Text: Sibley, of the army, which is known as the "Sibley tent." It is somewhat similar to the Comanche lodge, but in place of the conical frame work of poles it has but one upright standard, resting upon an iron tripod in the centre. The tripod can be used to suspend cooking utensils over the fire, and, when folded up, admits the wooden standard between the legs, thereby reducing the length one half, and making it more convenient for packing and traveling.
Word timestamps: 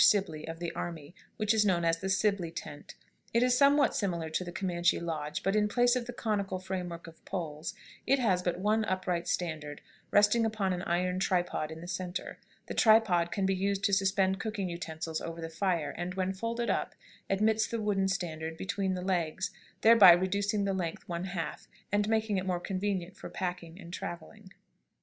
Sibley, 0.03 0.47
of 0.47 0.57
the 0.57 0.71
army, 0.71 1.13
which 1.37 1.53
is 1.53 1.63
known 1.63 1.85
as 1.85 1.99
the 1.99 2.09
"Sibley 2.09 2.49
tent." 2.49 2.95
It 3.35 3.43
is 3.43 3.55
somewhat 3.55 3.93
similar 3.95 4.31
to 4.31 4.43
the 4.43 4.51
Comanche 4.51 4.99
lodge, 4.99 5.43
but 5.43 5.55
in 5.55 5.67
place 5.67 5.95
of 5.95 6.07
the 6.07 6.11
conical 6.13 6.57
frame 6.57 6.89
work 6.89 7.05
of 7.05 7.23
poles 7.23 7.75
it 8.07 8.17
has 8.17 8.41
but 8.41 8.57
one 8.57 8.83
upright 8.85 9.27
standard, 9.27 9.79
resting 10.09 10.43
upon 10.43 10.73
an 10.73 10.81
iron 10.81 11.19
tripod 11.19 11.69
in 11.69 11.81
the 11.81 11.87
centre. 11.87 12.39
The 12.65 12.73
tripod 12.73 13.31
can 13.31 13.45
be 13.45 13.53
used 13.53 13.83
to 13.83 13.93
suspend 13.93 14.39
cooking 14.39 14.69
utensils 14.69 15.21
over 15.21 15.39
the 15.39 15.49
fire, 15.51 15.91
and, 15.95 16.15
when 16.15 16.33
folded 16.33 16.71
up, 16.71 16.95
admits 17.29 17.67
the 17.67 17.79
wooden 17.79 18.07
standard 18.07 18.57
between 18.57 18.95
the 18.95 19.03
legs, 19.03 19.51
thereby 19.81 20.13
reducing 20.13 20.63
the 20.65 20.73
length 20.73 21.07
one 21.07 21.25
half, 21.25 21.67
and 21.91 22.09
making 22.09 22.37
it 22.37 22.45
more 22.47 22.59
convenient 22.59 23.15
for 23.15 23.29
packing 23.29 23.79
and 23.79 23.93
traveling. 23.93 24.49